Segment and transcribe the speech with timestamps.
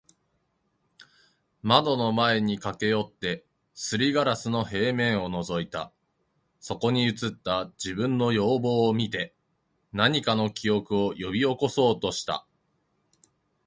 [1.61, 5.93] 窓の前に駈け寄って、磨硝子の平面を覗いた。
[6.59, 9.35] そこに映った自分の容貌を見て、
[9.93, 12.47] 何かの記憶を喚び起そうとした。